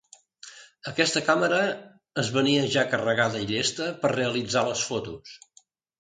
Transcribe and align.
Aquesta 0.91 1.21
càmera 1.27 1.59
es 2.23 2.31
venia 2.37 2.63
ja 2.77 2.85
carregada 2.95 3.45
i 3.45 3.49
llesta 3.53 3.91
per 4.03 4.11
a 4.11 4.15
realitzar 4.17 4.65
les 4.71 4.87
fotos. 4.93 5.37